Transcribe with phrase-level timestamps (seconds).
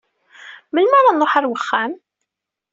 [0.73, 1.93] Melmi ad nruḥ ɣer uxxam?